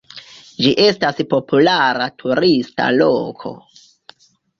Ĝi 0.65 0.69
estas 0.85 1.19
populara 1.33 2.07
turista 2.23 2.87
loko. 2.95 3.53